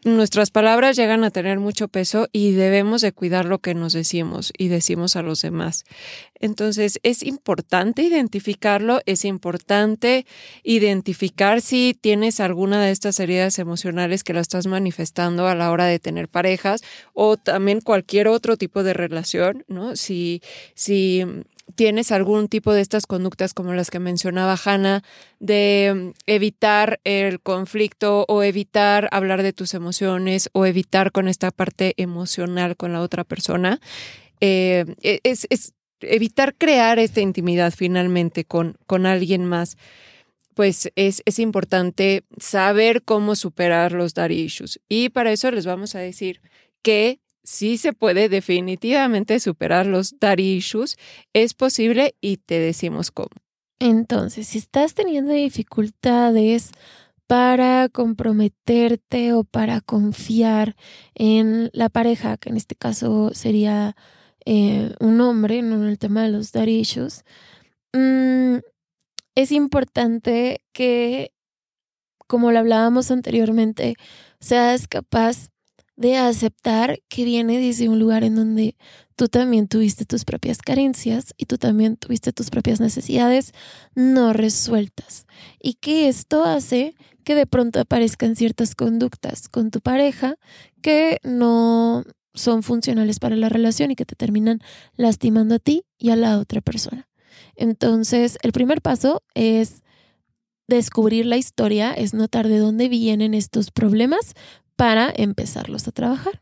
nuestras 0.04 0.50
palabras 0.50 0.96
llegan 0.96 1.24
a 1.24 1.30
tener 1.30 1.58
mucho 1.58 1.88
peso 1.88 2.28
y 2.32 2.52
debemos 2.52 3.00
de 3.00 3.12
cuidar 3.12 3.44
lo 3.46 3.58
que 3.58 3.74
nos 3.74 3.92
decimos 3.92 4.52
y 4.56 4.68
decimos 4.68 5.16
a 5.16 5.22
los 5.22 5.42
demás. 5.42 5.84
Entonces 6.40 7.00
es 7.02 7.22
importante 7.24 8.02
identificarlo, 8.02 9.00
es 9.06 9.24
importante 9.24 10.24
identificar 10.62 11.60
si 11.60 11.96
tienes 12.00 12.38
alguna 12.38 12.80
de 12.82 12.92
estas 12.92 13.18
heridas 13.18 13.58
emocionales 13.58 14.22
que 14.22 14.34
lo 14.34 14.40
estás 14.40 14.66
manifestando 14.66 15.48
a 15.48 15.54
la 15.54 15.70
hora 15.72 15.86
de 15.86 15.98
tener 15.98 16.28
parejas 16.28 16.82
o 17.12 17.36
también 17.36 17.80
cualquier 17.80 18.28
otro 18.28 18.56
tipo 18.56 18.84
de 18.84 18.94
relación, 18.94 19.64
¿no? 19.66 19.96
Si, 19.96 20.42
si 20.74 21.24
tienes 21.78 22.10
algún 22.10 22.48
tipo 22.48 22.72
de 22.72 22.80
estas 22.80 23.06
conductas 23.06 23.54
como 23.54 23.72
las 23.72 23.92
que 23.92 24.00
mencionaba 24.00 24.58
Hannah, 24.64 25.04
de 25.38 25.92
mm, 25.94 26.18
evitar 26.26 26.98
el 27.04 27.38
conflicto 27.38 28.24
o 28.26 28.42
evitar 28.42 29.08
hablar 29.12 29.44
de 29.44 29.52
tus 29.52 29.74
emociones 29.74 30.50
o 30.54 30.66
evitar 30.66 31.12
con 31.12 31.28
esta 31.28 31.52
parte 31.52 31.94
emocional 31.96 32.76
con 32.76 32.92
la 32.92 33.00
otra 33.00 33.22
persona, 33.22 33.78
eh, 34.40 34.86
e, 35.02 35.20
es, 35.22 35.46
evitar 36.00 36.56
crear 36.58 36.98
esta 36.98 37.20
intimidad 37.20 37.72
finalmente 37.72 38.44
con, 38.44 38.76
con 38.88 39.06
alguien 39.06 39.44
más 39.44 39.76
pues 40.54 40.90
es, 40.96 41.22
es, 41.26 41.38
importante 41.38 42.24
saber 42.38 43.04
cómo 43.04 43.36
superar 43.36 43.92
los 43.92 44.14
daddy 44.14 44.40
issues. 44.40 44.80
Y 44.88 45.10
para 45.10 45.30
eso 45.30 45.52
les 45.52 45.64
vamos 45.64 45.94
a 45.94 46.00
decir 46.00 46.40
que 46.82 47.20
sí 47.48 47.78
se 47.78 47.94
puede 47.94 48.28
definitivamente 48.28 49.40
superar 49.40 49.86
los 49.86 50.20
daddy 50.20 50.56
issues, 50.56 50.98
es 51.32 51.54
posible 51.54 52.14
y 52.20 52.36
te 52.36 52.58
decimos 52.58 53.10
cómo. 53.10 53.30
Entonces, 53.78 54.48
si 54.48 54.58
estás 54.58 54.92
teniendo 54.92 55.32
dificultades 55.32 56.72
para 57.26 57.88
comprometerte 57.88 59.32
o 59.32 59.44
para 59.44 59.80
confiar 59.80 60.76
en 61.14 61.70
la 61.72 61.88
pareja, 61.88 62.36
que 62.36 62.50
en 62.50 62.58
este 62.58 62.74
caso 62.74 63.30
sería 63.32 63.96
eh, 64.44 64.94
un 65.00 65.18
hombre, 65.22 65.60
en 65.60 65.72
el 65.84 65.98
tema 65.98 66.24
de 66.24 66.28
los 66.28 66.52
daddy 66.52 66.80
issues, 66.80 67.24
mm, 67.94 68.56
es 69.36 69.52
importante 69.52 70.60
que, 70.74 71.32
como 72.26 72.52
lo 72.52 72.58
hablábamos 72.58 73.10
anteriormente, 73.10 73.94
seas 74.38 74.86
capaz 74.86 75.48
de 75.98 76.16
aceptar 76.16 77.00
que 77.08 77.24
viene 77.24 77.58
desde 77.58 77.88
un 77.88 77.98
lugar 77.98 78.22
en 78.22 78.36
donde 78.36 78.76
tú 79.16 79.26
también 79.26 79.66
tuviste 79.66 80.04
tus 80.04 80.24
propias 80.24 80.58
carencias 80.58 81.34
y 81.36 81.46
tú 81.46 81.58
también 81.58 81.96
tuviste 81.96 82.32
tus 82.32 82.50
propias 82.50 82.78
necesidades 82.78 83.52
no 83.96 84.32
resueltas. 84.32 85.26
Y 85.60 85.74
que 85.74 86.08
esto 86.08 86.44
hace 86.44 86.94
que 87.24 87.34
de 87.34 87.46
pronto 87.46 87.80
aparezcan 87.80 88.36
ciertas 88.36 88.76
conductas 88.76 89.48
con 89.48 89.72
tu 89.72 89.80
pareja 89.80 90.36
que 90.82 91.18
no 91.24 92.04
son 92.32 92.62
funcionales 92.62 93.18
para 93.18 93.34
la 93.34 93.48
relación 93.48 93.90
y 93.90 93.96
que 93.96 94.06
te 94.06 94.14
terminan 94.14 94.60
lastimando 94.94 95.56
a 95.56 95.58
ti 95.58 95.82
y 95.98 96.10
a 96.10 96.16
la 96.16 96.38
otra 96.38 96.60
persona. 96.60 97.08
Entonces, 97.56 98.38
el 98.42 98.52
primer 98.52 98.82
paso 98.82 99.24
es 99.34 99.82
descubrir 100.68 101.26
la 101.26 101.38
historia, 101.38 101.92
es 101.92 102.14
notar 102.14 102.46
de 102.46 102.58
dónde 102.58 102.88
vienen 102.88 103.34
estos 103.34 103.72
problemas 103.72 104.34
para 104.78 105.12
empezarlos 105.16 105.88
a 105.88 105.90
trabajar. 105.90 106.40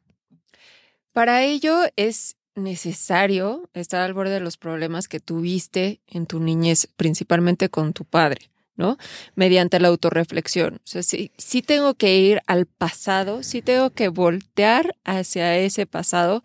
Para 1.14 1.42
ello 1.42 1.74
es 1.96 2.36
necesario 2.54 3.70
estar 3.72 4.02
al 4.02 4.12
borde 4.12 4.34
de 4.34 4.40
los 4.40 4.58
problemas 4.58 5.08
que 5.08 5.20
tuviste 5.20 6.02
en 6.06 6.26
tu 6.26 6.38
niñez, 6.38 6.86
principalmente 6.96 7.70
con 7.70 7.94
tu 7.94 8.04
padre, 8.04 8.50
¿no? 8.76 8.98
Mediante 9.36 9.80
la 9.80 9.88
autorreflexión. 9.88 10.74
O 10.74 10.80
sea, 10.84 11.02
sí, 11.02 11.32
sí 11.38 11.62
tengo 11.62 11.94
que 11.94 12.18
ir 12.18 12.42
al 12.46 12.66
pasado, 12.66 13.42
sí 13.42 13.62
tengo 13.62 13.88
que 13.88 14.08
voltear 14.08 14.94
hacia 15.04 15.56
ese 15.56 15.86
pasado, 15.86 16.44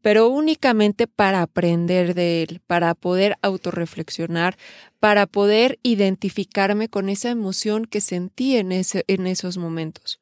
pero 0.00 0.28
únicamente 0.28 1.06
para 1.06 1.42
aprender 1.42 2.14
de 2.14 2.44
él, 2.44 2.62
para 2.66 2.94
poder 2.94 3.36
autorreflexionar, 3.42 4.56
para 5.00 5.26
poder 5.26 5.78
identificarme 5.82 6.88
con 6.88 7.10
esa 7.10 7.28
emoción 7.28 7.84
que 7.84 8.00
sentí 8.00 8.56
en, 8.56 8.72
ese, 8.72 9.04
en 9.06 9.26
esos 9.26 9.58
momentos. 9.58 10.18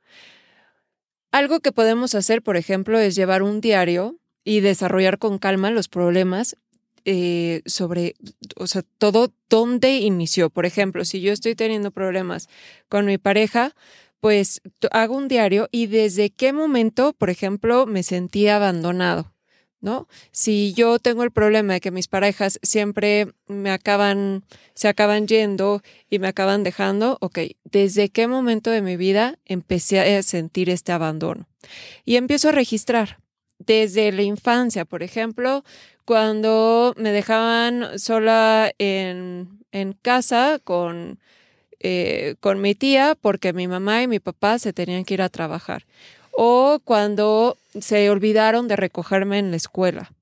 Algo 1.34 1.58
que 1.58 1.72
podemos 1.72 2.14
hacer, 2.14 2.42
por 2.42 2.56
ejemplo, 2.56 2.96
es 3.00 3.16
llevar 3.16 3.42
un 3.42 3.60
diario 3.60 4.20
y 4.44 4.60
desarrollar 4.60 5.18
con 5.18 5.40
calma 5.40 5.72
los 5.72 5.88
problemas 5.88 6.56
eh, 7.04 7.60
sobre, 7.66 8.14
o 8.54 8.68
sea, 8.68 8.84
todo 8.98 9.32
dónde 9.48 9.96
inició. 9.96 10.48
Por 10.48 10.64
ejemplo, 10.64 11.04
si 11.04 11.20
yo 11.20 11.32
estoy 11.32 11.56
teniendo 11.56 11.90
problemas 11.90 12.46
con 12.88 13.04
mi 13.06 13.18
pareja, 13.18 13.74
pues 14.20 14.60
hago 14.92 15.16
un 15.16 15.26
diario 15.26 15.68
y 15.72 15.88
desde 15.88 16.30
qué 16.30 16.52
momento, 16.52 17.12
por 17.14 17.30
ejemplo, 17.30 17.84
me 17.84 18.04
sentí 18.04 18.46
abandonado. 18.46 19.33
¿No? 19.84 20.08
Si 20.32 20.72
yo 20.72 20.98
tengo 20.98 21.24
el 21.24 21.30
problema 21.30 21.74
de 21.74 21.80
que 21.80 21.90
mis 21.90 22.08
parejas 22.08 22.58
siempre 22.62 23.28
me 23.46 23.70
acaban, 23.70 24.42
se 24.72 24.88
acaban 24.88 25.28
yendo 25.28 25.82
y 26.08 26.18
me 26.18 26.28
acaban 26.28 26.62
dejando, 26.64 27.18
ok, 27.20 27.40
¿desde 27.64 28.08
qué 28.08 28.26
momento 28.26 28.70
de 28.70 28.80
mi 28.80 28.96
vida 28.96 29.38
empecé 29.44 30.00
a 30.00 30.22
sentir 30.22 30.70
este 30.70 30.92
abandono? 30.92 31.46
Y 32.06 32.16
empiezo 32.16 32.48
a 32.48 32.52
registrar. 32.52 33.18
Desde 33.58 34.10
la 34.10 34.22
infancia, 34.22 34.84
por 34.84 35.02
ejemplo, 35.02 35.64
cuando 36.04 36.92
me 36.96 37.12
dejaban 37.12 37.98
sola 37.98 38.72
en, 38.78 39.60
casa 40.02 40.60
con, 40.64 41.20
eh, 41.78 42.34
con 42.40 42.60
mi 42.60 42.74
tía 42.74 43.16
porque 43.20 43.52
mi 43.52 43.68
mamá 43.68 44.02
y 44.02 44.08
mi 44.08 44.18
papá 44.18 44.58
se 44.58 44.72
tenían 44.72 45.04
que 45.04 45.14
ir 45.14 45.22
a 45.22 45.28
trabajar 45.28 45.86
o 46.36 46.80
cuando 46.84 47.56
se 47.80 48.10
olvidaron 48.10 48.68
de 48.68 48.76
recogerme 48.76 49.38
en 49.38 49.50
la 49.50 49.56
escuela. 49.56 50.12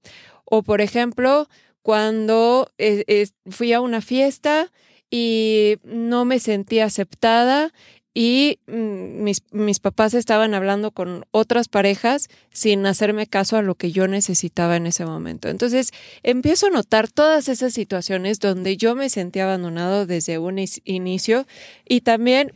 O 0.44 0.62
por 0.62 0.80
ejemplo, 0.80 1.48
cuando 1.82 2.70
eh, 2.78 3.26
fui 3.50 3.72
a 3.72 3.80
una 3.80 4.00
fiesta 4.00 4.70
y 5.10 5.78
no 5.84 6.24
me 6.24 6.38
sentí 6.38 6.80
aceptada 6.80 7.72
y 8.14 8.58
mm, 8.66 9.22
mis, 9.22 9.42
mis, 9.52 9.80
papás 9.80 10.12
estaban 10.12 10.52
hablando 10.54 10.90
con 10.90 11.24
otras 11.30 11.68
parejas 11.68 12.28
sin 12.50 12.84
hacerme 12.84 13.26
caso 13.26 13.56
a 13.56 13.62
lo 13.62 13.74
que 13.74 13.90
yo 13.90 14.06
necesitaba 14.06 14.76
en 14.76 14.86
ese 14.86 15.06
momento. 15.06 15.48
Entonces 15.48 15.92
empiezo 16.22 16.66
a 16.66 16.70
notar 16.70 17.10
todas 17.10 17.48
esas 17.48 17.72
situaciones 17.72 18.38
donde 18.38 18.76
yo 18.76 18.94
me 18.94 19.08
sentí 19.08 19.40
abandonado 19.40 20.06
desde 20.06 20.38
un 20.38 20.62
inicio 20.84 21.46
y 21.88 22.02
también 22.02 22.52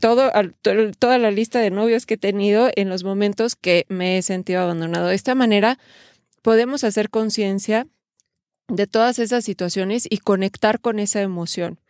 todo, 0.00 0.30
toda 0.98 1.18
la 1.18 1.30
lista 1.30 1.60
de 1.60 1.70
novios 1.70 2.06
que 2.06 2.14
he 2.14 2.18
tenido 2.18 2.70
en 2.76 2.88
los 2.88 3.04
momentos 3.04 3.56
que 3.56 3.86
me 3.88 4.18
he 4.18 4.22
sentido 4.22 4.62
abandonado. 4.62 5.08
De 5.08 5.14
esta 5.14 5.34
manera 5.34 5.78
podemos 6.42 6.84
hacer 6.84 7.10
conciencia 7.10 7.86
de 8.68 8.86
todas 8.86 9.18
esas 9.18 9.44
situaciones 9.44 10.06
y 10.08 10.18
conectar 10.18 10.80
con 10.80 10.98
esa 10.98 11.20
emoción. 11.20 11.80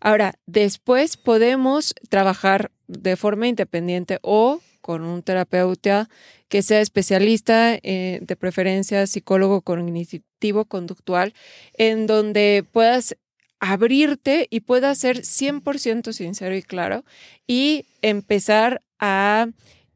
Ahora, 0.00 0.34
después 0.46 1.16
podemos 1.16 1.94
trabajar 2.08 2.70
de 2.88 3.16
forma 3.16 3.48
independiente 3.48 4.18
o 4.22 4.60
con 4.80 5.04
un 5.04 5.22
terapeuta 5.22 6.08
que 6.48 6.62
sea 6.62 6.80
especialista, 6.80 7.78
eh, 7.82 8.18
de 8.20 8.36
preferencia 8.36 9.06
psicólogo 9.06 9.62
cognitivo 9.62 10.64
conductual, 10.66 11.32
en 11.74 12.06
donde 12.06 12.64
puedas 12.70 13.16
abrirte 13.62 14.48
y 14.50 14.60
puedas 14.60 14.98
ser 14.98 15.18
100% 15.24 16.12
sincero 16.12 16.56
y 16.56 16.62
claro 16.62 17.04
y 17.46 17.86
empezar 18.02 18.82
a 18.98 19.46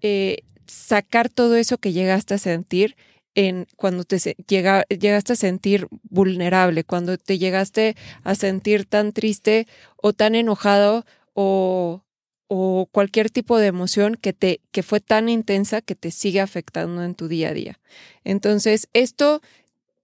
eh, 0.00 0.44
sacar 0.66 1.28
todo 1.28 1.56
eso 1.56 1.76
que 1.78 1.92
llegaste 1.92 2.34
a 2.34 2.38
sentir 2.38 2.96
en 3.34 3.66
cuando 3.76 4.04
te 4.04 4.18
llega, 4.46 4.84
llegaste 4.84 5.32
a 5.32 5.36
sentir 5.36 5.88
vulnerable, 6.04 6.84
cuando 6.84 7.18
te 7.18 7.38
llegaste 7.38 7.96
a 8.22 8.36
sentir 8.36 8.86
tan 8.86 9.12
triste 9.12 9.66
o 9.96 10.12
tan 10.12 10.36
enojado 10.36 11.04
o, 11.34 12.04
o 12.46 12.88
cualquier 12.92 13.30
tipo 13.30 13.58
de 13.58 13.66
emoción 13.66 14.14
que 14.14 14.32
te 14.32 14.60
que 14.70 14.84
fue 14.84 15.00
tan 15.00 15.28
intensa 15.28 15.80
que 15.80 15.96
te 15.96 16.12
sigue 16.12 16.40
afectando 16.40 17.02
en 17.02 17.16
tu 17.16 17.26
día 17.26 17.48
a 17.48 17.52
día. 17.52 17.80
Entonces, 18.22 18.88
esto 18.92 19.42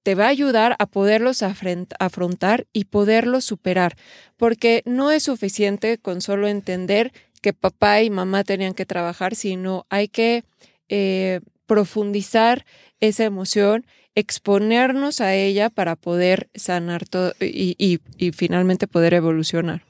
te 0.02 0.14
va 0.14 0.26
a 0.26 0.28
ayudar 0.28 0.76
a 0.78 0.86
poderlos 0.86 1.42
afrontar 1.42 2.66
y 2.72 2.84
poderlos 2.84 3.44
superar, 3.44 3.96
porque 4.36 4.82
no 4.84 5.10
es 5.10 5.24
suficiente 5.24 5.98
con 5.98 6.20
solo 6.20 6.48
entender 6.48 7.12
que 7.40 7.52
papá 7.52 8.02
y 8.02 8.10
mamá 8.10 8.44
tenían 8.44 8.74
que 8.74 8.86
trabajar, 8.86 9.34
sino 9.34 9.86
hay 9.90 10.08
que 10.08 10.44
eh, 10.88 11.40
profundizar 11.66 12.64
esa 13.00 13.24
emoción, 13.24 13.86
exponernos 14.14 15.20
a 15.20 15.34
ella 15.34 15.70
para 15.70 15.96
poder 15.96 16.48
sanar 16.54 17.06
todo 17.08 17.32
y, 17.40 17.76
y 18.18 18.32
finalmente 18.32 18.86
poder 18.86 19.14
evolucionar. 19.14 19.84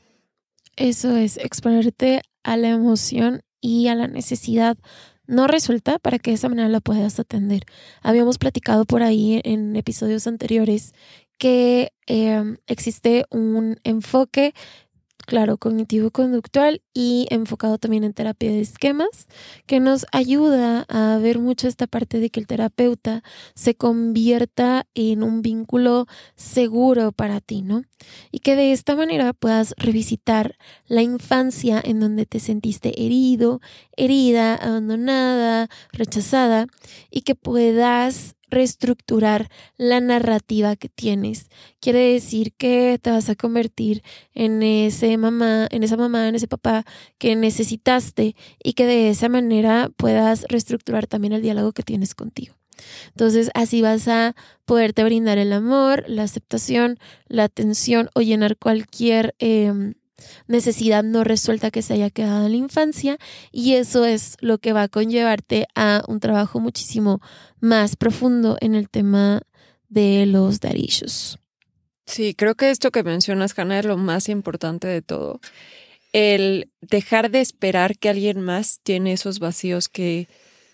Eso 0.77 1.17
es, 1.17 1.37
exponerte 1.37 2.23
a 2.43 2.57
la 2.57 2.71
emoción 2.71 3.43
y 3.61 3.89
a 3.89 3.95
la 3.95 4.09
necesidad 4.09 4.77
no 5.27 5.47
resulta 5.47 5.99
para 5.99 6.19
que 6.19 6.31
de 6.31 6.37
esa 6.37 6.49
manera 6.49 6.69
la 6.69 6.81
puedas 6.81 7.19
atender. 7.19 7.65
Habíamos 8.03 8.39
platicado 8.39 8.85
por 8.85 9.03
ahí 9.03 9.41
en 9.45 9.77
episodios 9.77 10.27
anteriores 10.27 10.95
que 11.39 11.93
em, 12.07 12.59
existe 12.67 13.25
un 13.31 13.81
enfoque 13.85 14.55
claro, 15.27 15.57
cognitivo-conductual 15.57 16.83
y 16.95 17.27
enfocado 17.31 17.79
también 17.79 18.05
en 18.05 18.13
terapia 18.13 18.51
de 18.51 18.61
esquemas, 18.61 19.27
que 19.67 19.81
nos 19.81 20.07
ayuda 20.13 20.85
a 20.89 21.19
ver 21.19 21.39
mucho 21.39 21.69
esta 21.69 21.87
parte 21.87 22.21
de 22.21 22.31
que 22.31 22.41
el 22.41 22.47
terapeuta 22.47 23.23
se 23.55 23.75
convierta 23.75 24.87
en 24.95 25.23
un 25.23 25.43
vínculo 25.43 26.07
seguro 26.37 27.13
para 27.13 27.41
ti, 27.41 27.63
¿no? 27.63 27.83
Y 28.31 28.41
que 28.41 28.57
de 28.57 28.73
esta 28.73 28.97
manera 28.97 29.33
puedas 29.33 29.75
revisitar 29.77 30.57
la 30.87 31.03
infancia 31.03 31.81
en 31.83 32.01
donde 32.01 32.27
te 32.27 32.41
sentiste 32.41 33.05
herido, 33.05 33.61
herida, 33.97 34.55
abandonada, 34.57 35.69
rechazada, 35.93 36.67
y 37.11 37.23
que 37.23 37.35
puedas 37.35 38.37
reestructurar 38.53 39.49
la 39.77 40.01
narrativa 40.01 40.77
que 40.77 40.89
tienes. 40.89 41.49
Quiere 41.81 42.13
decir 42.13 42.53
que 42.53 43.01
te 43.03 43.11
vas 43.11 43.29
a 43.29 43.35
convertir 43.35 44.03
en 44.35 44.63
ese 44.63 45.17
mamá, 45.17 45.67
en 45.71 45.83
esa 45.83 45.97
mamá, 45.97 46.29
en 46.29 46.37
ese 46.37 46.47
papá 46.47 46.85
que 47.19 47.35
necesitaste 47.35 48.37
y 48.63 48.75
que 48.75 48.87
de 48.87 49.11
esa 49.11 49.29
manera 49.29 49.91
puedas 49.97 50.45
reestructurar 50.49 51.07
también 51.07 51.33
el 51.33 51.43
diálogo 51.43 51.73
que 51.73 51.83
tienes 51.83 52.15
contigo. 52.15 52.55
Entonces 53.09 53.51
así 53.55 53.83
vas 53.83 54.09
a 54.09 54.35
poderte 54.65 55.05
brindar 55.05 55.39
el 55.39 55.53
amor, 55.53 56.05
la 56.07 56.23
aceptación, 56.23 56.99
la 57.27 57.45
atención 57.45 58.11
o 58.15 58.21
llenar 58.21 58.57
cualquier 58.57 59.35
em, 59.39 59.95
necesidad 60.47 61.03
no 61.03 61.25
resuelta 61.25 61.71
que 61.71 61.83
se 61.83 61.95
haya 61.95 62.11
quedado 62.11 62.47
en 62.47 62.53
la 62.53 62.59
infancia 62.59 63.19
y 63.51 63.75
eso 63.75 64.05
es 64.05 64.37
lo 64.41 64.59
que 64.59 64.73
va 64.73 64.83
a 64.83 64.89
conllevarte 64.89 65.67
a 65.75 66.03
un 66.09 66.21
trabajo 66.21 66.61
muchísimo 66.61 67.21
más 67.61 67.97
profundo 67.97 68.57
en 68.61 68.75
el 68.75 68.89
tema 68.89 69.43
de 69.89 70.27
los 70.27 70.61
darillos. 70.61 71.39
Sí, 72.07 72.35
creo 72.35 72.55
que 72.55 72.71
esto 72.71 72.91
que 72.91 73.03
mencionas, 73.03 73.59
Hannah, 73.59 73.79
es 73.79 73.85
lo 73.85 73.97
más 73.97 74.29
importante 74.29 74.89
de 74.89 75.03
todo. 75.03 75.41
El 76.13 76.71
dejar 76.81 77.31
de 77.31 77.41
esperar 77.41 77.97
que 77.99 78.09
alguien 78.09 78.41
más 78.41 78.81
tiene 78.83 79.13
esos 79.13 79.39
vacíos 79.39 79.89
que, 79.89 80.29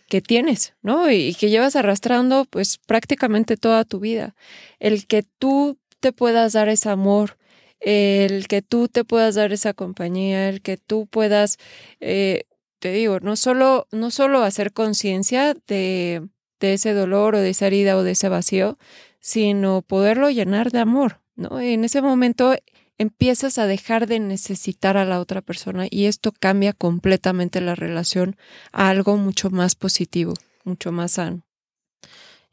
que 0.09 0.21
tienes, 0.21 0.75
¿no? 0.83 1.11
Y 1.11 1.35
que 1.35 1.51
llevas 1.51 1.77
arrastrando 1.77 2.47
pues 2.47 2.79
prácticamente 2.79 3.57
toda 3.57 3.85
tu 3.85 4.01
vida. 4.01 4.35
El 4.81 5.07
que 5.07 5.23
tú 5.23 5.79
te 6.01 6.13
puedas 6.13 6.55
dar 6.55 6.69
ese 6.69 6.89
amor, 6.89 7.37
el 7.81 8.49
que 8.49 8.63
tú 8.63 8.89
te 8.89 9.05
puedas 9.05 9.35
dar 9.35 9.53
esa 9.53 9.75
compañía, 9.75 10.49
el 10.49 10.63
que 10.63 10.77
tú 10.77 11.07
puedas, 11.07 11.59
eh, 12.01 12.45
te 12.79 12.93
digo, 12.93 13.21
no 13.21 13.37
solo, 13.37 13.87
no 13.93 14.11
solo 14.11 14.43
hacer 14.43 14.73
conciencia 14.73 15.55
de, 15.67 16.29
de 16.61 16.73
ese 16.75 16.93
dolor 16.93 17.35
o 17.35 17.41
de 17.41 17.51
esa 17.51 17.67
herida 17.67 17.97
o 17.97 18.03
de 18.03 18.13
ese 18.13 18.29
vacío, 18.29 18.79
sino 19.21 19.83
poderlo 19.83 20.31
llenar 20.31 20.71
de 20.71 20.81
amor, 20.81 21.21
¿no? 21.37 21.61
en 21.61 21.85
ese 21.85 22.03
momento 22.03 22.55
empiezas 22.99 23.59
a 23.59 23.67
dejar 23.67 24.07
de 24.07 24.19
necesitar 24.21 24.97
a 24.97 25.05
la 25.05 25.21
otra 25.21 25.41
persona 25.41 25.87
y 25.89 26.07
esto 26.07 26.33
cambia 26.33 26.73
completamente 26.73 27.61
la 27.61 27.75
relación 27.75 28.37
a 28.73 28.89
algo 28.89 29.17
mucho 29.17 29.51
más 29.51 29.77
positivo, 29.77 30.35
mucho 30.65 30.93
más 30.93 31.13
sano. 31.13 31.43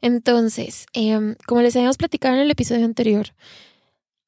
Entonces, 0.00 0.86
em, 0.92 1.34
como 1.46 1.62
les 1.62 1.74
habíamos 1.74 1.96
platicado 1.96 2.34
en 2.36 2.42
el 2.42 2.50
episodio 2.50 2.84
anterior, 2.84 3.34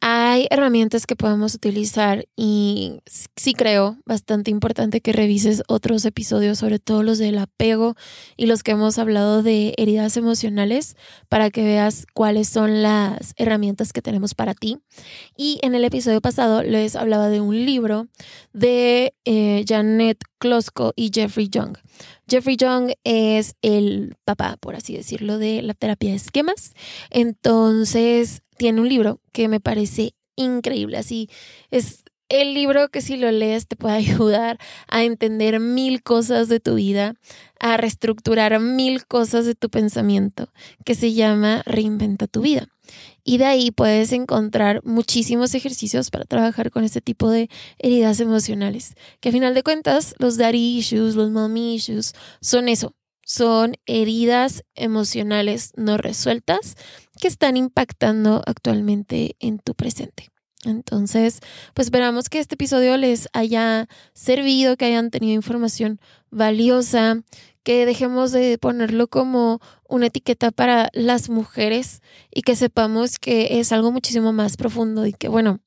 hay 0.00 0.46
herramientas 0.50 1.06
que 1.06 1.16
podemos 1.16 1.54
utilizar 1.54 2.26
y 2.36 3.00
sí 3.34 3.52
creo 3.52 3.96
bastante 4.06 4.50
importante 4.50 5.00
que 5.00 5.12
revises 5.12 5.62
otros 5.66 6.04
episodios, 6.04 6.58
sobre 6.58 6.78
todo 6.78 7.02
los 7.02 7.18
del 7.18 7.38
apego 7.38 7.96
y 8.36 8.46
los 8.46 8.62
que 8.62 8.72
hemos 8.72 8.98
hablado 8.98 9.42
de 9.42 9.74
heridas 9.76 10.16
emocionales, 10.16 10.96
para 11.28 11.50
que 11.50 11.64
veas 11.64 12.06
cuáles 12.14 12.48
son 12.48 12.82
las 12.82 13.34
herramientas 13.36 13.92
que 13.92 14.02
tenemos 14.02 14.34
para 14.34 14.54
ti. 14.54 14.78
Y 15.36 15.58
en 15.62 15.74
el 15.74 15.84
episodio 15.84 16.20
pasado 16.20 16.62
les 16.62 16.94
hablaba 16.94 17.28
de 17.28 17.40
un 17.40 17.66
libro 17.66 18.06
de 18.52 19.14
eh, 19.24 19.64
Janet 19.66 20.18
Klosko 20.38 20.92
y 20.96 21.10
Jeffrey 21.12 21.48
Young. 21.48 21.76
Jeffrey 22.28 22.56
Young 22.56 22.92
es 23.04 23.54
el 23.62 24.16
papá, 24.24 24.56
por 24.60 24.76
así 24.76 24.96
decirlo, 24.96 25.38
de 25.38 25.62
la 25.62 25.74
terapia 25.74 26.10
de 26.10 26.16
esquemas. 26.16 26.72
Entonces, 27.10 28.42
tiene 28.56 28.80
un 28.80 28.88
libro 28.88 29.20
que 29.32 29.48
me 29.48 29.60
parece 29.60 30.14
increíble. 30.36 30.98
Así 30.98 31.28
es 31.70 32.04
el 32.28 32.52
libro 32.52 32.88
que 32.88 33.00
si 33.00 33.16
lo 33.16 33.30
lees 33.30 33.66
te 33.66 33.76
puede 33.76 33.96
ayudar 33.96 34.58
a 34.88 35.02
entender 35.04 35.60
mil 35.60 36.02
cosas 36.02 36.48
de 36.48 36.60
tu 36.60 36.74
vida, 36.74 37.14
a 37.58 37.76
reestructurar 37.76 38.58
mil 38.60 39.06
cosas 39.06 39.46
de 39.46 39.54
tu 39.54 39.70
pensamiento, 39.70 40.52
que 40.84 40.94
se 40.94 41.12
llama 41.12 41.62
Reinventa 41.64 42.26
tu 42.26 42.42
vida. 42.42 42.68
Y 43.28 43.36
de 43.36 43.44
ahí 43.44 43.70
puedes 43.70 44.12
encontrar 44.12 44.80
muchísimos 44.84 45.54
ejercicios 45.54 46.08
para 46.08 46.24
trabajar 46.24 46.70
con 46.70 46.82
este 46.82 47.02
tipo 47.02 47.28
de 47.28 47.50
heridas 47.78 48.20
emocionales, 48.20 48.94
que 49.20 49.28
a 49.28 49.32
final 49.32 49.52
de 49.52 49.62
cuentas 49.62 50.14
los 50.16 50.38
daddy 50.38 50.78
issues, 50.78 51.14
los 51.14 51.30
mommy 51.30 51.74
issues 51.74 52.14
son 52.40 52.70
eso, 52.70 52.94
son 53.26 53.74
heridas 53.84 54.64
emocionales 54.74 55.72
no 55.76 55.98
resueltas 55.98 56.76
que 57.20 57.28
están 57.28 57.58
impactando 57.58 58.42
actualmente 58.46 59.36
en 59.40 59.58
tu 59.58 59.74
presente. 59.74 60.30
Entonces, 60.64 61.40
pues 61.74 61.88
esperamos 61.88 62.30
que 62.30 62.38
este 62.38 62.54
episodio 62.54 62.96
les 62.96 63.28
haya 63.34 63.88
servido, 64.14 64.78
que 64.78 64.86
hayan 64.86 65.10
tenido 65.10 65.34
información 65.34 66.00
valiosa, 66.30 67.22
que 67.68 67.84
dejemos 67.84 68.32
de 68.32 68.56
ponerlo 68.56 69.08
como 69.08 69.60
una 69.86 70.06
etiqueta 70.06 70.50
para 70.50 70.88
las 70.94 71.28
mujeres 71.28 72.00
y 72.34 72.40
que 72.40 72.56
sepamos 72.56 73.18
que 73.18 73.60
es 73.60 73.72
algo 73.72 73.92
muchísimo 73.92 74.32
más 74.32 74.56
profundo 74.56 75.04
y 75.04 75.12
que, 75.12 75.28
bueno, 75.28 75.60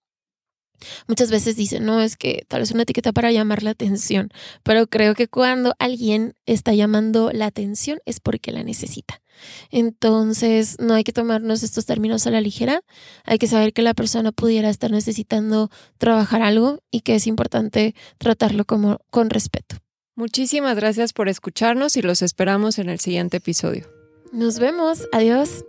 Muchas 1.07 1.29
veces 1.29 1.55
dicen, 1.55 1.85
no, 1.85 2.01
es 2.01 2.17
que 2.17 2.43
tal 2.47 2.61
vez 2.61 2.71
una 2.71 2.81
etiqueta 2.81 3.11
para 3.11 3.31
llamar 3.31 3.61
la 3.61 3.69
atención, 3.69 4.29
pero 4.63 4.87
creo 4.87 5.13
que 5.13 5.27
cuando 5.27 5.75
alguien 5.77 6.33
está 6.47 6.73
llamando 6.73 7.29
la 7.31 7.45
atención 7.45 7.99
es 8.07 8.19
porque 8.19 8.51
la 8.51 8.63
necesita. 8.63 9.21
Entonces, 9.69 10.77
no 10.79 10.95
hay 10.95 11.03
que 11.03 11.13
tomarnos 11.13 11.61
estos 11.61 11.85
términos 11.85 12.25
a 12.25 12.31
la 12.31 12.41
ligera, 12.41 12.81
hay 13.25 13.37
que 13.37 13.45
saber 13.45 13.73
que 13.73 13.83
la 13.83 13.93
persona 13.93 14.31
pudiera 14.31 14.71
estar 14.71 14.89
necesitando 14.89 15.69
trabajar 15.99 16.41
algo 16.41 16.79
y 16.89 17.01
que 17.01 17.13
es 17.13 17.27
importante 17.27 17.93
tratarlo 18.17 18.65
como 18.65 18.97
con 19.11 19.29
respeto. 19.29 19.75
Muchísimas 20.15 20.75
gracias 20.75 21.13
por 21.13 21.29
escucharnos 21.29 21.95
y 21.95 22.01
los 22.01 22.21
esperamos 22.21 22.79
en 22.79 22.89
el 22.89 22.99
siguiente 22.99 23.37
episodio. 23.37 23.87
Nos 24.33 24.59
vemos, 24.59 25.07
adiós. 25.11 25.65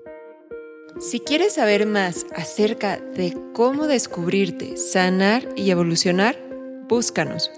Si 1.01 1.21
quieres 1.21 1.55
saber 1.55 1.87
más 1.87 2.27
acerca 2.35 2.99
de 2.99 3.37
cómo 3.55 3.87
descubrirte, 3.87 4.77
sanar 4.77 5.49
y 5.57 5.71
evolucionar, 5.71 6.37
búscanos. 6.89 7.51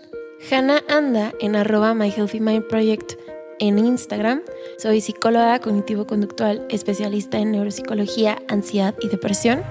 Hannah 0.50 0.82
anda 0.88 1.32
en 1.40 1.56
arroba 1.56 1.94
My 1.94 2.10
Healthy 2.10 2.40
Mind 2.40 2.66
Project 2.68 3.14
en 3.58 3.78
Instagram. 3.78 4.42
Soy 4.78 5.00
psicóloga 5.00 5.58
cognitivo-conductual, 5.60 6.66
especialista 6.68 7.38
en 7.38 7.52
neuropsicología, 7.52 8.42
ansiedad 8.48 8.94
y 9.00 9.08
depresión. 9.08 9.62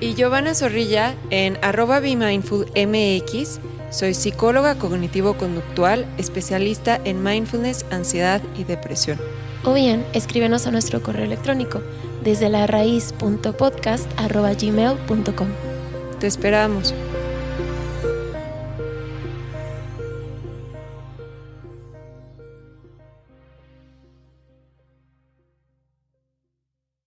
Y 0.00 0.14
Giovanna 0.14 0.54
Zorrilla 0.54 1.14
en 1.30 1.58
arroba 1.62 2.00
MX. 2.00 3.60
Soy 3.90 4.14
psicóloga 4.14 4.76
cognitivo-conductual, 4.76 6.06
especialista 6.16 6.98
en 7.04 7.22
mindfulness, 7.22 7.84
ansiedad 7.90 8.40
y 8.56 8.64
depresión. 8.64 9.20
O 9.64 9.74
bien, 9.74 10.06
escríbenos 10.12 10.66
a 10.66 10.70
nuestro 10.70 11.02
correo 11.02 11.24
electrónico 11.24 11.82
desde 12.22 12.48
la 12.48 12.66
raíz.podcast.gmail.com. 12.66 15.48
Te 16.18 16.26
esperamos. 16.26 16.94